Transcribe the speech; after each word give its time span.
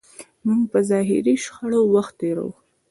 موږ 0.45 0.61
په 0.71 0.79
ظاهري 0.89 1.35
شخړو 1.43 1.79
وخت 1.95 2.13
تېروو. 2.19 2.51